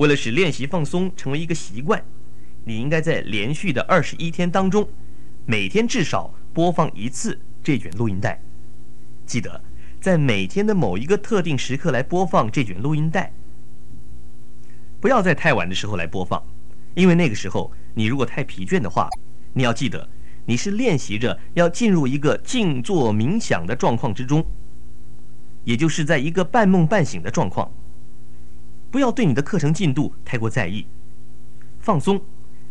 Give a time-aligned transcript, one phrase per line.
[0.00, 2.02] 为了使练习放松成为一个习惯，
[2.64, 4.88] 你应该在连续的二十一天当中，
[5.44, 8.40] 每天至少播放一次这卷录音带。
[9.26, 9.62] 记得
[10.00, 13.30] 在每天的某一个特定时刻来播放这卷录音带，
[15.00, 16.42] 不要在太晚的时候来播放，
[16.94, 19.06] 因为那个时候你如果太疲倦的话，
[19.52, 20.08] 你要记得
[20.46, 24.42] 你是练习着要进入一个静坐冥想的状况之中，
[25.64, 27.70] 也就是在一个半梦半醒的状况。
[28.90, 30.84] 不要对你的课程进度太过在意，
[31.78, 32.20] 放松，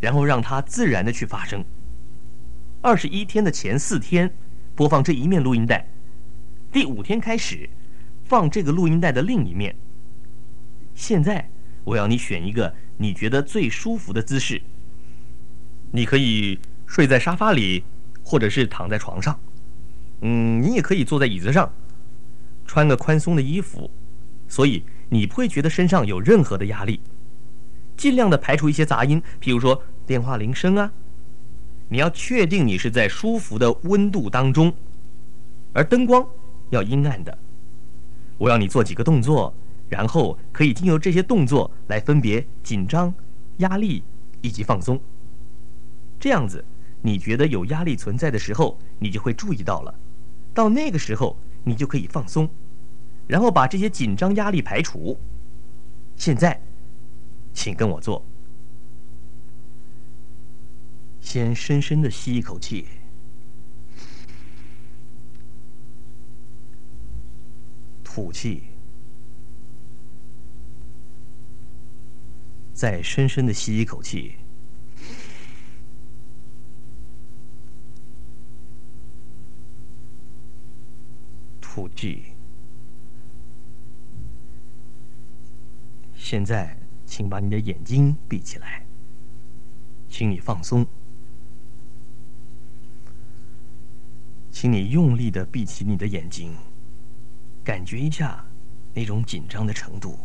[0.01, 1.63] 然后让它自然的去发生。
[2.81, 4.29] 二十一天的前四天
[4.75, 5.87] 播放这一面录音带，
[6.73, 7.69] 第五天开始
[8.25, 9.73] 放这个录音带的另一面。
[10.93, 11.49] 现在
[11.85, 14.61] 我要你选一个你觉得最舒服的姿势。
[15.91, 17.83] 你可以睡在沙发里，
[18.23, 19.39] 或者是躺在床上。
[20.21, 21.71] 嗯，你也可以坐在椅子上，
[22.65, 23.89] 穿个宽松的衣服，
[24.49, 24.83] 所以。
[25.09, 27.01] 你不会觉得身上有任何的压力，
[27.97, 30.91] 尽量的排除一些杂音，譬如说电话铃声啊。
[31.91, 34.71] 你要确定你是在舒服的温度当中，
[35.73, 36.23] 而灯光
[36.69, 37.35] 要阴暗的。
[38.37, 39.51] 我要你做几个动作，
[39.87, 43.11] 然后可以经由这些动作来分别紧张、
[43.57, 44.03] 压力
[44.41, 45.01] 以及放松。
[46.19, 46.63] 这样子，
[47.01, 49.95] 你觉得有压力存在的时候，你就会注意到了，
[50.53, 52.47] 到那个时候你就可以放松。
[53.29, 55.15] 然后把这些紧张压力排除。
[56.15, 56.59] 现在，
[57.53, 58.25] 请跟我做。
[61.21, 62.87] 先深深的吸一口气，
[68.03, 68.63] 吐气，
[72.73, 74.37] 再深深的吸一口气，
[81.61, 82.38] 吐气。
[86.31, 86.77] 现在，
[87.07, 88.85] 请把你的眼睛闭起来，
[90.07, 90.85] 请你放松，
[94.51, 96.55] 请你用力的闭起你的眼睛，
[97.63, 98.45] 感觉一下
[98.93, 100.19] 那种紧张的程度，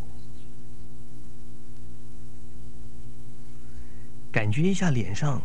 [4.31, 5.41] 感觉一下脸上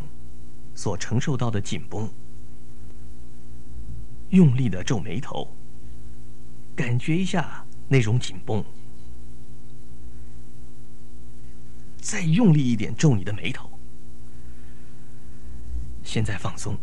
[0.75, 2.07] 所承受到的紧绷，
[4.29, 5.57] 用力的皱眉头，
[6.77, 8.63] 感觉一下那种紧绷。
[12.01, 13.71] 再用力一点，皱你的眉头。
[16.03, 16.77] 现在放松，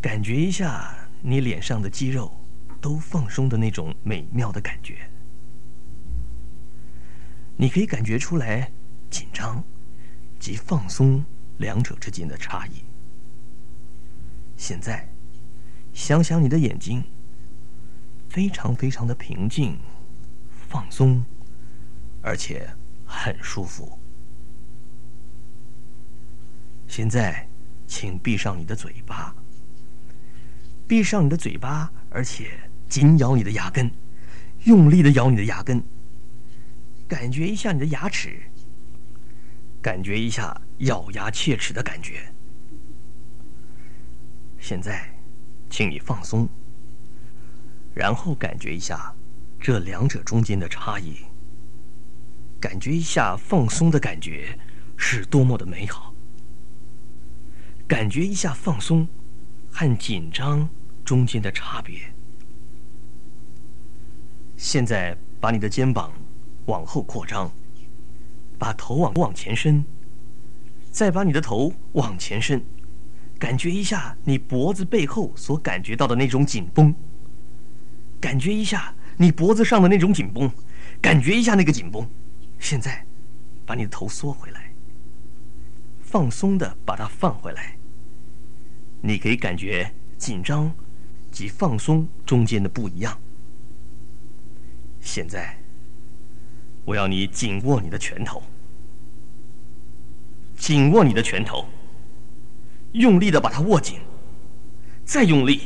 [0.00, 2.34] 感觉一下你脸上的肌肉
[2.80, 5.08] 都放松的那种美妙的感觉。
[7.56, 8.72] 你可以感觉出来
[9.10, 9.62] 紧张
[10.38, 11.22] 及放松
[11.58, 12.82] 两者之间的差异。
[14.56, 15.06] 现在，
[15.92, 17.04] 想想你的眼睛，
[18.28, 19.78] 非常非常的平静，
[20.68, 21.22] 放松。
[22.22, 22.68] 而且
[23.04, 23.98] 很舒服。
[26.86, 27.46] 现在，
[27.86, 29.34] 请闭上你的嘴巴，
[30.88, 32.50] 闭上你的嘴巴，而且
[32.88, 33.90] 紧咬你的牙根，
[34.64, 35.82] 用力的咬你的牙根，
[37.06, 38.42] 感觉一下你的牙齿，
[39.80, 42.32] 感觉一下咬牙切齿的感觉。
[44.58, 45.08] 现在，
[45.70, 46.48] 请你放松，
[47.94, 49.14] 然后感觉一下
[49.60, 51.16] 这两者中间的差异。
[52.60, 54.56] 感觉一下放松的感觉
[54.96, 56.14] 是多么的美好。
[57.88, 59.08] 感觉一下放松
[59.72, 60.68] 和紧张
[61.04, 61.98] 中间的差别。
[64.56, 66.12] 现在把你的肩膀
[66.66, 67.50] 往后扩张，
[68.58, 69.82] 把头往往前伸，
[70.92, 72.62] 再把你的头往前伸，
[73.38, 76.94] 感觉一下你脖子背后所感觉到的那种紧绷。
[78.20, 80.48] 感觉一下你脖子上的那种紧绷，
[81.00, 82.06] 感觉一下那个紧绷。
[82.60, 83.04] 现在，
[83.66, 84.70] 把你的头缩回来，
[86.02, 87.76] 放松的把它放回来。
[89.00, 90.72] 你可以感觉紧张
[91.32, 93.18] 及放松中间的不一样。
[95.00, 95.58] 现在，
[96.84, 98.42] 我要你紧握你的拳头，
[100.56, 101.66] 紧握你的拳头，
[102.92, 103.98] 用力的把它握紧，
[105.04, 105.62] 再用力，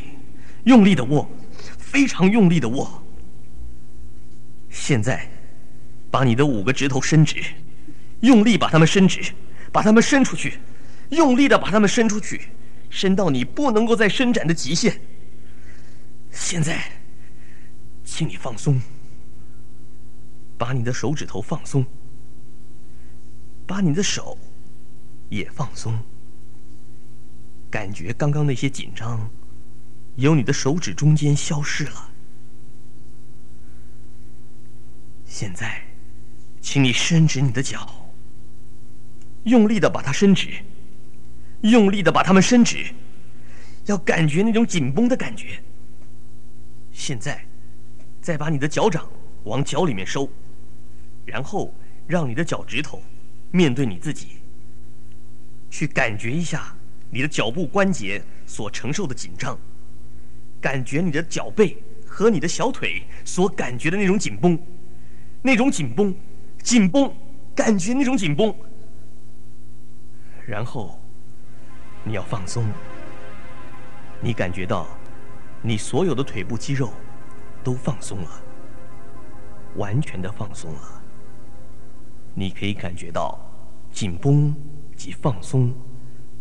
[0.64, 1.28] 用力的握，
[1.76, 3.02] 非常用力的握。
[4.70, 5.28] 现在。
[6.14, 7.42] 把你的五个指头伸直，
[8.20, 9.34] 用力把它们伸直，
[9.72, 10.60] 把它们伸出去，
[11.08, 12.50] 用力的把它们伸出去，
[12.88, 15.00] 伸到你不能够再伸展的极限。
[16.30, 16.88] 现在，
[18.04, 18.80] 请你放松，
[20.56, 21.84] 把你的手指头放松，
[23.66, 24.38] 把你的手
[25.30, 25.98] 也放松，
[27.68, 29.28] 感觉刚刚那些紧张，
[30.14, 32.08] 由你的手指中间消失了。
[35.26, 35.82] 现在。
[36.64, 37.86] 请你伸直你的脚，
[39.42, 40.48] 用力的把它伸直，
[41.60, 42.86] 用力的把它们伸直，
[43.84, 45.62] 要感觉那种紧绷的感觉。
[46.90, 47.44] 现在，
[48.22, 49.06] 再把你的脚掌
[49.44, 50.26] 往脚里面收，
[51.26, 51.72] 然后
[52.06, 53.02] 让你的脚趾头
[53.50, 54.38] 面对你自己，
[55.70, 56.74] 去感觉一下
[57.10, 59.56] 你的脚部关节所承受的紧张，
[60.62, 61.76] 感觉你的脚背
[62.06, 64.58] 和你的小腿所感觉的那种紧绷，
[65.42, 66.12] 那种紧绷。
[66.64, 67.14] 紧绷，
[67.54, 68.52] 感觉那种紧绷，
[70.46, 70.98] 然后
[72.02, 72.64] 你要放松。
[74.18, 74.86] 你感觉到
[75.60, 76.90] 你所有的腿部肌肉
[77.62, 78.30] 都放松了，
[79.76, 81.02] 完全的放松了。
[82.32, 83.38] 你可以感觉到
[83.92, 84.56] 紧绷
[84.96, 85.70] 及放松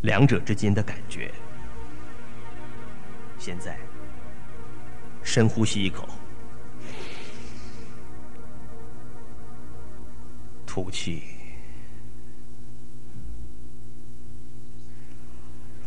[0.03, 1.29] 两者之间的感觉。
[3.37, 3.77] 现在
[5.21, 6.07] 深呼吸一口。
[10.75, 11.21] 吐气，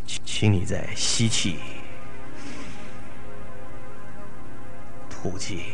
[0.05, 1.57] 请你再吸气，
[5.09, 5.73] 吐气。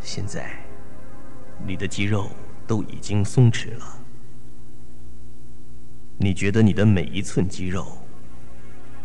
[0.00, 0.56] 现在，
[1.66, 2.30] 你的肌肉
[2.64, 3.98] 都已经松弛了，
[6.18, 7.98] 你觉得你的每一寸肌肉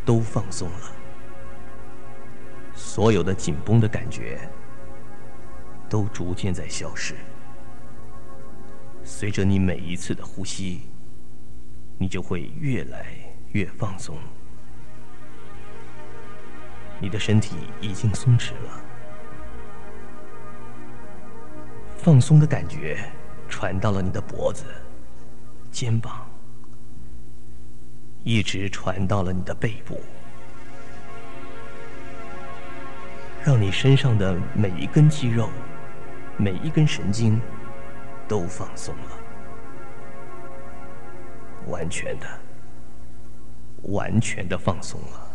[0.06, 0.92] 都放松了，
[2.76, 4.48] 所有的紧绷的感觉
[5.90, 7.16] 都逐渐在消失。
[9.10, 10.82] 随着你每一次的呼吸，
[11.98, 13.06] 你就会越来
[13.54, 14.18] 越放松。
[17.00, 18.84] 你的身体已经松弛了，
[21.96, 23.00] 放松的感觉
[23.48, 24.66] 传到了你的脖子、
[25.72, 26.30] 肩膀，
[28.26, 30.02] 一直传到了你的背部，
[33.46, 35.50] 让你身上的每一根肌肉、
[36.36, 37.42] 每一根神经。
[38.28, 39.18] 都放松了，
[41.68, 42.28] 完全的、
[43.84, 45.32] 完全的放松了。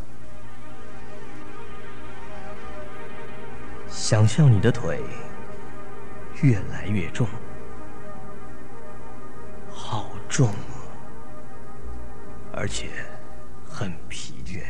[3.89, 5.01] 想象你的腿
[6.43, 7.27] 越来越重，
[9.71, 10.51] 好重，
[12.53, 12.89] 而且
[13.67, 14.63] 很疲倦，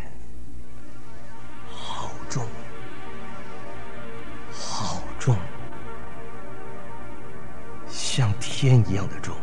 [8.63, 9.35] 天一样的重，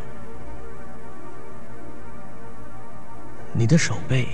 [3.52, 4.28] 你的手背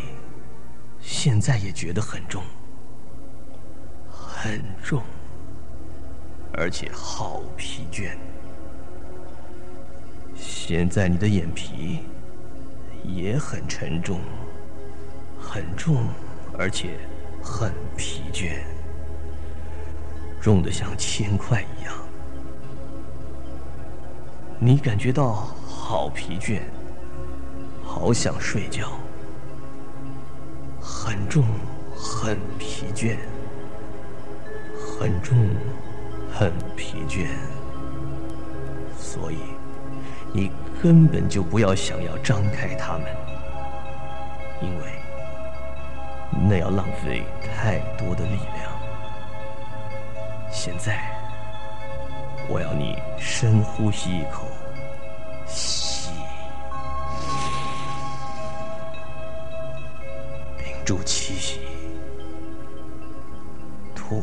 [1.00, 2.40] 现在也觉得很重，
[4.08, 5.02] 很重，
[6.52, 8.16] 而且好疲倦。
[10.36, 12.04] 现在你的眼皮
[13.02, 14.20] 也很沉重，
[15.36, 16.06] 很重，
[16.56, 16.96] 而且
[17.42, 18.60] 很疲倦，
[20.40, 22.05] 重的像铅块一样。
[24.58, 26.60] 你感觉到好疲倦，
[27.84, 28.88] 好想睡觉，
[30.80, 31.44] 很重，
[31.94, 33.16] 很疲倦，
[34.98, 35.36] 很重，
[36.32, 37.26] 很疲倦。
[38.98, 39.36] 所以，
[40.32, 40.50] 你
[40.82, 43.04] 根本就不要想要张开它们，
[44.62, 44.84] 因为
[46.48, 48.72] 那要浪费太多的力量。
[50.50, 51.15] 现在。
[52.48, 54.46] 我要你深呼吸一口，
[55.46, 56.10] 吸，
[60.56, 61.60] 屏住气息，
[63.94, 64.22] 吐，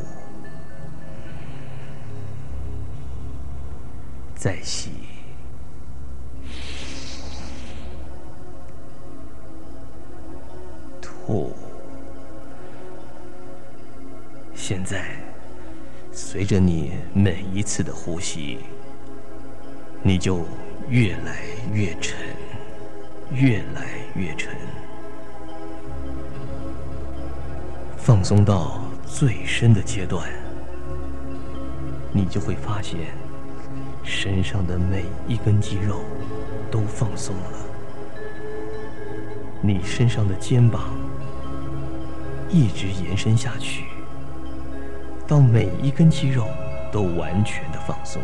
[4.35, 4.91] 再吸，
[11.01, 11.53] 吐，
[14.55, 15.32] 现在。
[16.15, 18.59] 随着你每一次的呼吸，
[20.03, 20.45] 你就
[20.87, 21.41] 越来
[21.73, 22.15] 越沉，
[23.31, 24.55] 越来越沉，
[27.97, 30.29] 放松到最深的阶段，
[32.11, 32.99] 你就会发现
[34.03, 36.01] 身上的每一根肌肉
[36.69, 37.65] 都放松了，
[39.61, 40.93] 你身上的肩膀
[42.49, 43.85] 一直延伸下去。
[45.27, 46.47] 到每一根肌肉
[46.91, 48.21] 都完全的放松，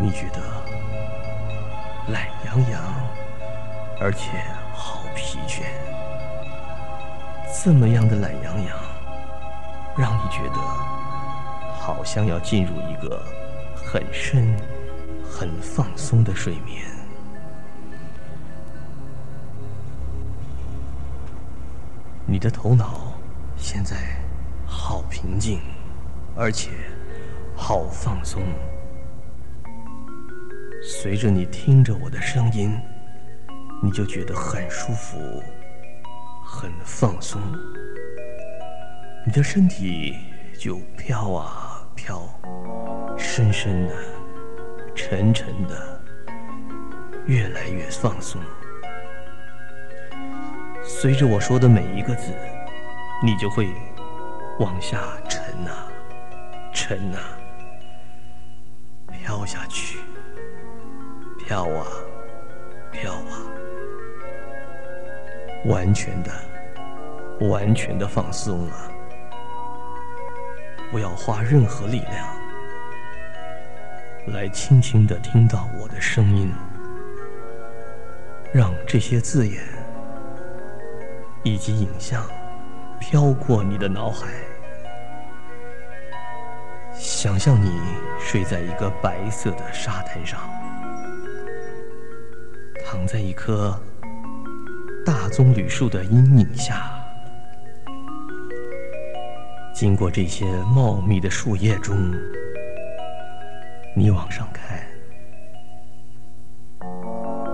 [0.00, 0.40] 你觉得
[2.12, 2.80] 懒洋洋，
[4.00, 4.30] 而且
[4.72, 5.62] 好疲倦。
[7.62, 8.78] 这么样的懒洋洋，
[9.96, 10.60] 让你觉得
[11.78, 13.20] 好像要进入一个
[13.74, 14.56] 很深、
[15.28, 16.86] 很放松的睡眠。
[22.24, 23.12] 你的头脑
[23.56, 23.96] 现在。
[24.88, 25.60] 好平静，
[26.34, 26.70] 而且
[27.54, 28.42] 好放松，
[30.82, 32.74] 随着你听着我的声音，
[33.82, 35.18] 你就觉得很舒服，
[36.42, 37.38] 很放松，
[39.26, 40.16] 你的身体
[40.58, 42.22] 就飘啊飘，
[43.18, 43.94] 深深的、
[44.94, 46.00] 沉沉的，
[47.26, 48.40] 越来越放松。
[50.82, 52.32] 随着我说的每一个字，
[53.22, 53.68] 你就会
[54.58, 54.98] 往下
[55.28, 55.70] 沉呐，
[56.72, 57.18] 沉呐，
[59.12, 60.00] 飘下去，
[61.38, 61.86] 飘啊，
[62.90, 63.38] 飘啊，
[65.66, 66.32] 完全的，
[67.48, 68.90] 完全的放松啊，
[70.90, 72.26] 不要花任何力量，
[74.34, 76.52] 来轻轻的听到我的声音，
[78.52, 79.62] 让这些字眼。
[81.44, 82.26] 以及影像
[82.98, 84.26] 飘过你的脑海，
[87.20, 87.80] 想象你
[88.20, 90.38] 睡在一个白色的沙滩上，
[92.86, 93.76] 躺在一棵
[95.04, 96.88] 大棕榈树的阴影下，
[99.74, 102.14] 经过这些茂密的树叶中，
[103.96, 104.78] 你往上看，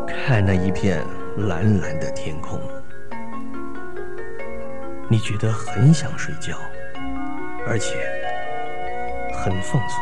[0.06, 1.02] 看那一片
[1.38, 2.61] 蓝蓝的天空。
[5.09, 6.59] 你觉得很想睡觉，
[7.66, 8.23] 而且
[9.44, 10.00] 很放松、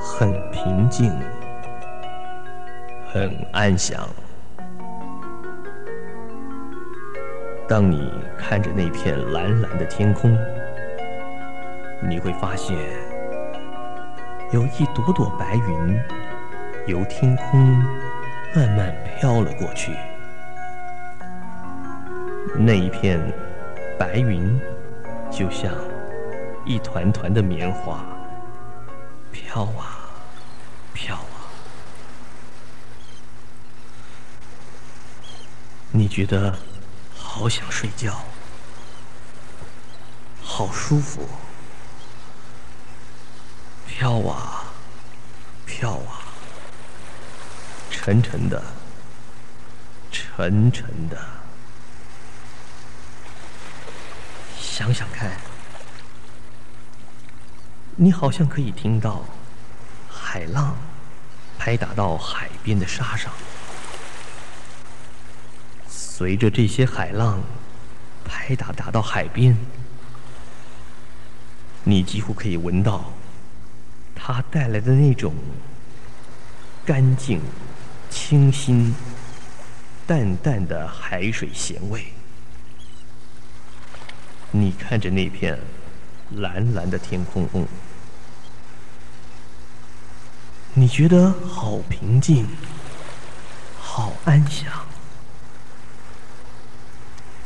[0.00, 1.12] 很平静、
[3.12, 4.08] 很安详。
[7.68, 10.34] 当你看着那片蓝蓝的天空，
[12.00, 12.78] 你会发现
[14.52, 16.00] 有一朵朵白云
[16.86, 17.60] 由天空
[18.56, 19.92] 慢慢飘了过去。
[22.56, 23.20] 那一片
[23.98, 24.58] 白云，
[25.30, 25.70] 就像
[26.64, 28.04] 一团团的棉花，
[29.32, 30.08] 飘啊
[30.94, 31.50] 飘啊。
[35.90, 36.56] 你觉得
[37.16, 38.22] 好想睡觉，
[40.42, 41.28] 好舒服，
[43.86, 44.64] 飘啊
[45.66, 46.22] 飘啊，
[47.90, 48.62] 沉沉的，
[50.10, 51.18] 沉沉的。
[54.58, 55.30] 想想看，
[57.96, 59.22] 你好像可以听到
[60.08, 60.74] 海浪
[61.58, 63.32] 拍打到海边的沙上，
[65.88, 67.40] 随着这些海浪
[68.24, 69.56] 拍打打到海边，
[71.84, 73.12] 你几乎可以闻到
[74.14, 75.34] 它带来的那种
[76.86, 77.40] 干净、
[78.08, 78.94] 清新、
[80.06, 82.06] 淡淡的海水咸味。
[84.50, 85.58] 你看着那片
[86.36, 87.46] 蓝蓝的天空，
[90.82, 92.44] 你觉得好平静，
[93.78, 94.84] 好安详。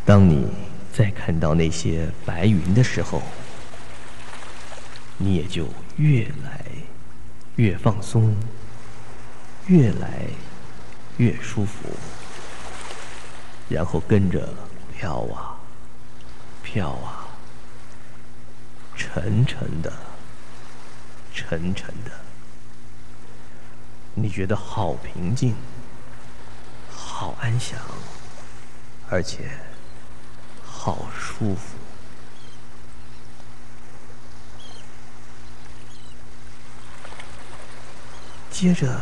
[0.07, 0.49] 当你
[0.91, 3.21] 再看到那些白云的时候，
[5.19, 6.65] 你也就越来
[7.57, 8.35] 越放松，
[9.67, 10.23] 越来
[11.19, 11.91] 越舒服，
[13.69, 14.49] 然后跟着
[14.97, 15.61] 飘啊。
[16.63, 17.29] 飘啊，
[18.97, 19.93] 沉沉的，
[21.35, 22.11] 沉沉的，
[24.19, 25.55] 你觉得好平静，
[26.91, 27.79] 好安详，
[29.11, 29.51] 而且
[30.65, 31.77] 好舒服。
[38.51, 38.99] 接着，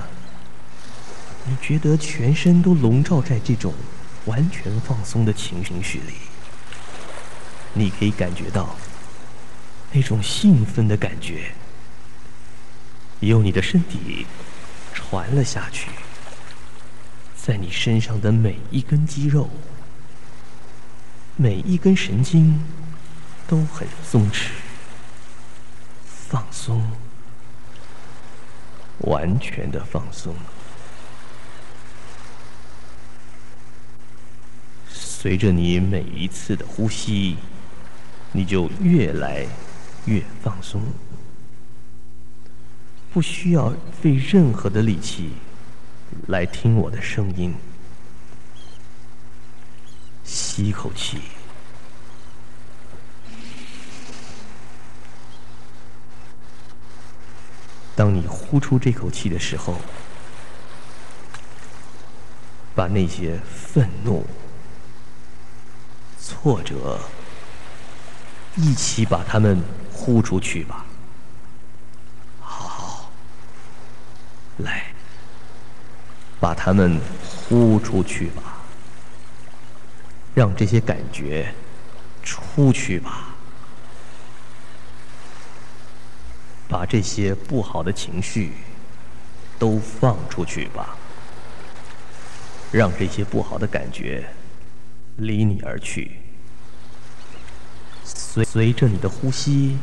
[1.45, 3.73] 你觉得全身都笼罩在这种
[4.25, 6.15] 完全放松的情绪里。
[7.73, 8.75] 你可以感觉到
[9.93, 11.53] 那种兴奋的感觉，
[13.21, 14.27] 由你的身体
[15.15, 15.91] 传了下去，
[17.41, 19.49] 在你身上的每一根肌肉、
[21.37, 22.61] 每一根神经
[23.47, 24.49] 都很松弛、
[26.05, 26.83] 放松，
[29.03, 30.35] 完全的放松。
[34.89, 37.37] 随着你每一次的呼吸。
[38.37, 39.47] 你就越来
[40.07, 40.83] 越放松，
[43.15, 45.35] 不需要费任何的力气
[46.27, 47.55] 来听我的声音。
[50.25, 51.21] 吸一口气，
[57.95, 59.77] 当你呼出这口气的时候，
[62.75, 64.27] 把那些愤怒、
[66.21, 66.99] 挫折。
[68.57, 69.61] 一起把它们
[69.93, 70.87] 呼出去吧。
[72.41, 73.11] 好，
[74.59, 74.93] 来，
[76.45, 78.59] 把它们呼出去吧，
[80.35, 81.51] 让这些感觉
[82.23, 83.35] 出去吧，
[86.69, 88.53] 把这些不好的情绪
[89.59, 90.95] 都放出去吧，
[92.71, 94.29] 让这些不好的感觉
[95.17, 96.21] 离你而去，
[98.05, 99.79] 随随着你的呼吸，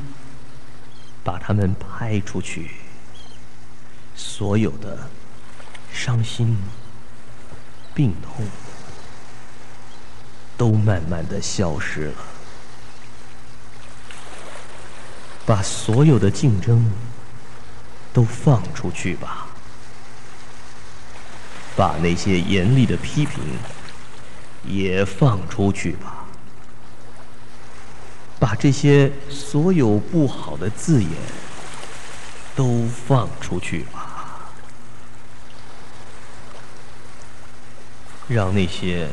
[1.23, 2.69] 把它们拍出去，
[4.15, 5.09] 所有的。
[5.93, 6.57] 伤心、
[7.93, 8.45] 病痛
[10.57, 12.13] 都慢慢的消失了，
[15.45, 16.91] 把所有的竞争
[18.13, 19.47] 都放出去吧，
[21.75, 23.43] 把那些严厉的批评
[24.63, 26.25] 也放出去吧，
[28.39, 31.11] 把这些所有不好的字眼
[32.55, 34.00] 都放出去吧。
[38.33, 39.09] 让那些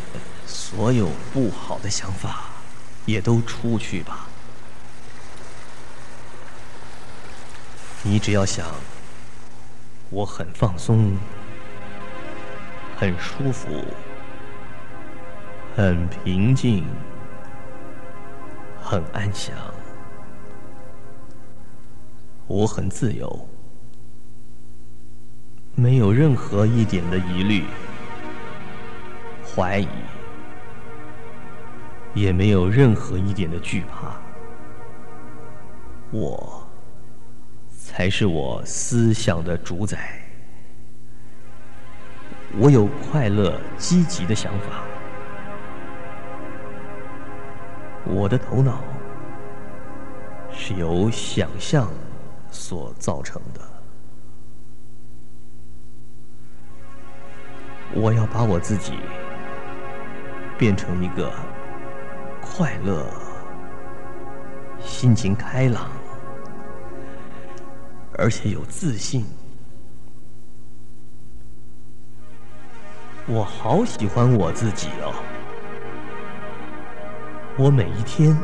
[0.46, 2.44] 所有不好的想法
[3.04, 4.28] 也都出去吧。
[8.04, 8.64] 你只要想，
[10.08, 11.16] 我很放松，
[12.96, 13.68] 很舒服，
[15.74, 16.84] 很平静，
[18.80, 19.52] 很安详，
[22.46, 23.48] 我很自由，
[25.74, 27.64] 没有任何一点的疑虑。
[29.58, 29.88] 怀疑，
[32.14, 34.14] 也没有任何一点的惧怕。
[36.12, 36.64] 我
[37.68, 40.22] 才是我思想的主宰。
[42.56, 44.84] 我有快乐、积极的想法。
[48.04, 48.84] 我的头脑
[50.52, 51.90] 是由想象
[52.48, 53.60] 所造成的。
[57.92, 58.92] 我要把我自己。
[60.58, 61.32] 变成一个
[62.42, 63.06] 快乐、
[64.80, 65.88] 心情开朗，
[68.14, 69.24] 而且有自信。
[73.28, 75.14] 我好喜欢我自己哦！
[77.56, 78.36] 我每一天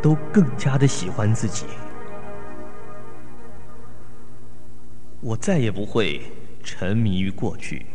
[0.00, 1.66] 都更加的喜欢自己。
[5.20, 6.22] 我再也不会
[6.62, 7.86] 沉迷于过去。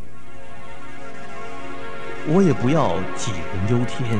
[2.28, 4.20] 我也不要杞人忧天，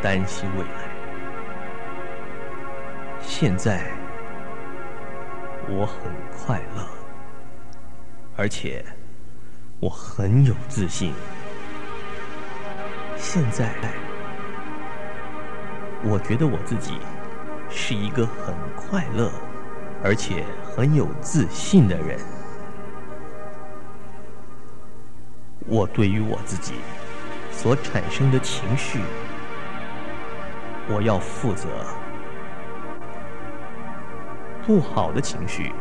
[0.00, 0.88] 担心未来。
[3.20, 3.82] 现在
[5.68, 6.86] 我很快乐，
[8.36, 8.84] 而且
[9.80, 11.12] 我很有自信。
[13.16, 13.74] 现在
[16.04, 16.98] 我觉得我自己
[17.68, 19.32] 是一个很快乐，
[20.02, 22.20] 而且很有自信的人。
[25.74, 26.74] 我对于我自己
[27.50, 29.00] 所产生的情绪，
[30.88, 31.68] 我要负责。
[34.64, 35.72] 不好的情绪，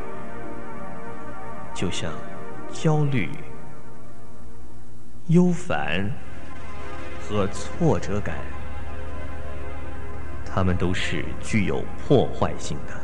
[1.76, 2.12] 就像
[2.72, 3.30] 焦虑、
[5.28, 6.10] 忧烦
[7.22, 8.38] 和挫折感，
[10.44, 13.00] 它们都是具有破坏性的。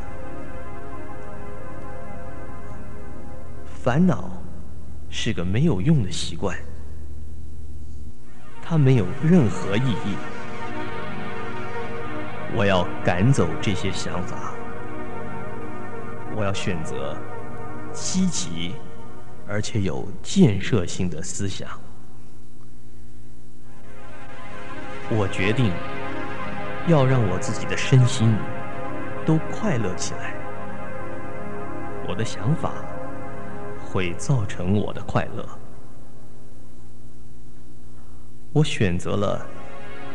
[3.64, 4.28] 烦恼
[5.08, 6.58] 是个没有用的习惯。
[8.70, 10.16] 它没有任何意义。
[12.54, 14.54] 我要赶走这些想法。
[16.36, 17.16] 我要选择
[17.92, 18.76] 积极
[19.48, 21.68] 而且有建设性的思想。
[25.08, 25.72] 我决定
[26.86, 28.32] 要让我自己的身心
[29.26, 30.32] 都快乐起来。
[32.06, 32.72] 我的想法
[33.84, 35.59] 会造成我的快乐。
[38.52, 39.46] 我选择了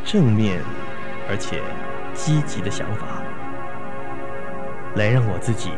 [0.04, 0.62] 正面
[1.30, 1.62] 而且
[2.14, 3.24] 积极的想法，
[4.96, 5.72] 来让我自己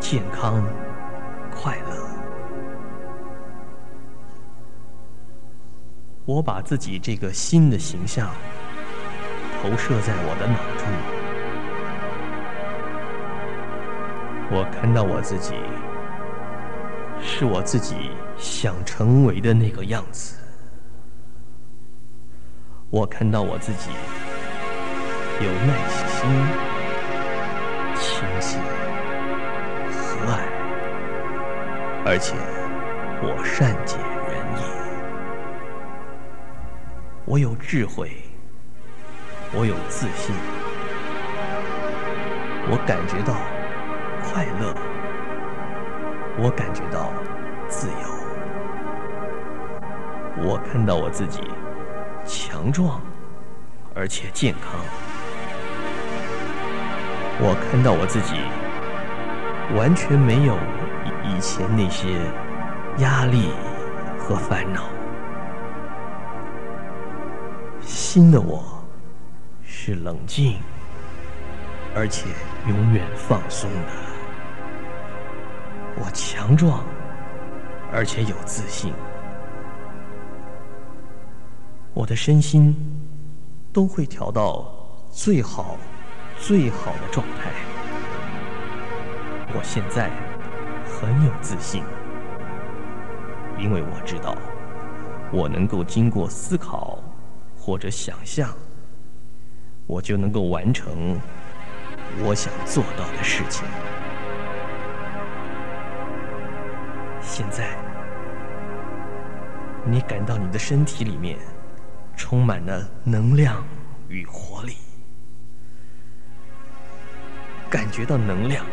[0.00, 0.64] 健康
[1.54, 2.08] 快乐。
[6.24, 8.30] 我把自己这个新的形象
[9.60, 10.88] 投射在我的脑中，
[14.50, 15.52] 我看到我自己
[17.22, 20.38] 是我自己想成为的那个样子。
[22.88, 23.90] 我看到我自己
[25.40, 26.30] 有耐心、
[27.96, 28.60] 清醒、
[29.90, 30.38] 和蔼，
[32.06, 32.36] 而且
[33.22, 34.62] 我善解人意。
[37.24, 38.12] 我有智慧，
[39.52, 40.32] 我有自信，
[42.70, 43.34] 我感觉到
[44.30, 44.72] 快乐，
[46.38, 47.12] 我感觉到
[47.68, 48.16] 自由。
[50.48, 51.40] 我看到我自己
[52.26, 53.00] 强壮
[53.94, 54.80] 而且健康，
[57.38, 58.34] 我看到我自己
[59.76, 60.54] 完全没有
[61.24, 62.18] 以前那些
[62.98, 63.50] 压力
[64.18, 64.82] 和烦恼。
[67.80, 68.84] 新的我
[69.62, 70.58] 是冷静
[71.94, 72.28] 而且
[72.66, 73.92] 永远放松的，
[75.96, 76.84] 我强壮
[77.92, 78.92] 而且有自信。
[81.96, 82.76] 我的身心
[83.72, 84.70] 都会调到
[85.10, 85.78] 最好、
[86.38, 87.50] 最好的状态。
[89.54, 90.10] 我现在
[90.84, 91.82] 很有自信，
[93.58, 94.36] 因为我知道
[95.32, 96.98] 我能够经过思考
[97.56, 98.54] 或者想象，
[99.86, 101.18] 我就能够完成
[102.22, 103.66] 我想做到的事情。
[107.22, 107.74] 现在，
[109.86, 111.38] 你感到你的身体里面。
[112.16, 113.62] 充满了能量
[114.08, 114.76] 与活力，
[117.68, 118.64] 感觉到能量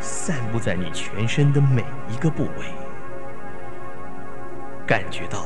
[0.00, 2.66] 散布在你全身的每一个部位，
[4.86, 5.44] 感觉到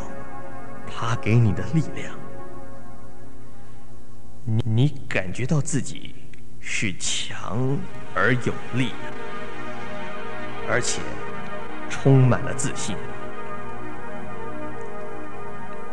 [0.87, 2.15] 它给你的力量，
[4.65, 6.15] 你感觉到自己
[6.61, 7.77] 是强
[8.15, 8.93] 而有力，
[10.69, 11.01] 而且
[11.89, 12.97] 充满了自信，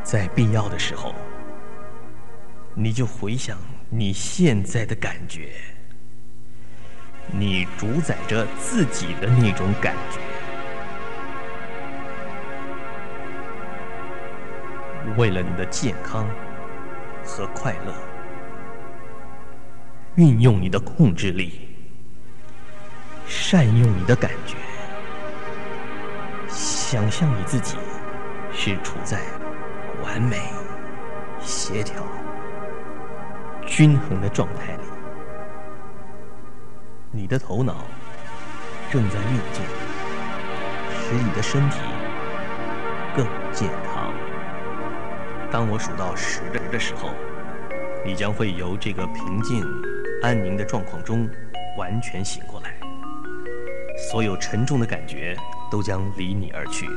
[0.04, 1.16] 在必要的时候。
[2.76, 3.58] 你就回想
[3.90, 5.52] 你现在的感觉，
[7.32, 10.20] 你主宰着自己的那种感觉。
[15.16, 16.28] 为了你的健康
[17.24, 17.94] 和快乐，
[20.16, 21.70] 运用你的控制力，
[23.28, 24.56] 善用你的感觉，
[26.50, 27.78] 想象你自己
[28.52, 29.22] 是处在
[30.04, 30.42] 完美
[31.40, 32.04] 协调。
[33.76, 34.84] 均衡的状态里，
[37.10, 37.78] 你的头脑
[38.92, 39.66] 正在运作，
[40.92, 41.80] 使你的身体
[43.16, 44.14] 更健康。
[45.52, 47.10] 当我数到十的时候，
[48.06, 49.66] 你将会由这个平静、
[50.22, 51.28] 安宁的状况中
[51.76, 52.76] 完全醒过来，
[53.98, 55.36] 所有沉重的感觉
[55.72, 56.88] 都将离你而去，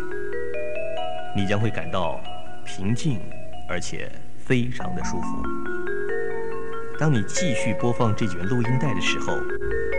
[1.34, 2.20] 你将会感到
[2.66, 3.18] 平静，
[3.66, 5.42] 而且非常的舒服。
[6.98, 9.36] 当你继续播放这卷录音带的时候，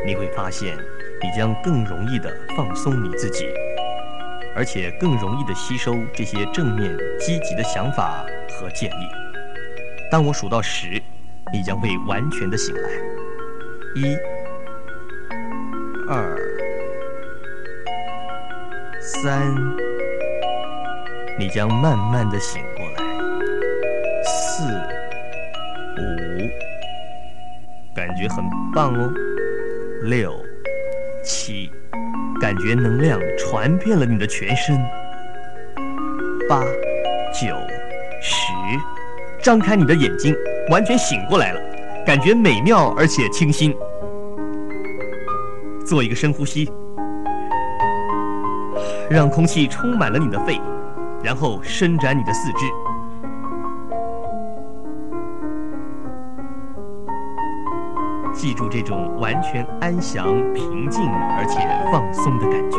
[0.04, 0.76] 你会发现，
[1.22, 3.48] 你将更容易地放松你自己，
[4.56, 8.26] 而且更容易地吸收这些正面、积极的想法
[8.60, 9.08] 和建议。
[10.10, 11.00] 当我数到十，
[11.54, 12.90] 你将会完全的醒来。
[13.94, 14.18] 一、
[16.10, 16.36] 二、
[19.00, 19.54] 三，
[21.38, 22.60] 你将慢慢的醒
[28.18, 29.14] 觉很棒哦，
[30.04, 30.34] 六、
[31.24, 31.70] 七，
[32.42, 34.76] 感觉能量传遍了你的全身。
[36.50, 36.62] 八、
[37.34, 37.56] 九、
[38.22, 38.54] 十，
[39.44, 40.36] 张开你的眼睛，
[40.72, 41.62] 完全醒过来了，
[42.06, 43.76] 感觉美妙而且清新。
[45.86, 46.70] 做一个深呼吸，
[49.10, 50.60] 让空气充满了你的肺，
[51.24, 52.87] 然后伸展你的四肢。
[58.48, 61.60] 记住这种完全安详、平静而且
[61.92, 62.78] 放松的感觉。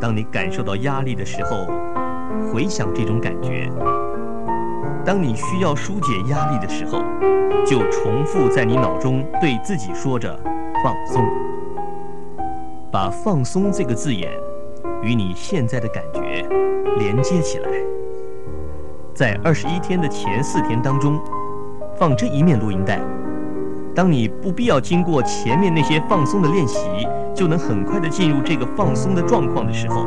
[0.00, 1.66] 当你感受到压力的时候，
[2.52, 3.68] 回想这种感觉；
[5.04, 7.02] 当你需要疏解压力的时候，
[7.66, 10.38] 就重复在你脑中对自己说着
[10.84, 11.28] “放松”。
[12.92, 14.30] 把“放松”这个字眼
[15.02, 16.46] 与你现在的感觉
[16.98, 17.68] 连接起来。
[19.12, 21.20] 在二十一天的前四天当中。
[21.96, 23.00] 放这一面录音带，
[23.94, 26.78] 当你不必要经过前面那些放松的练习，
[27.34, 30.06] 就能很快的进入这个放松的状况的时候，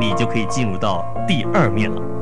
[0.00, 2.15] 你就可以进入到第二面了。